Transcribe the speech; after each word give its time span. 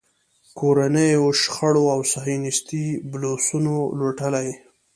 کورنیو 0.59 1.25
شخړو 1.41 1.83
او 1.93 1.99
صیهیونېستي 2.11 2.85
بلوسنو 3.11 3.77
لوټلی. 3.99 4.49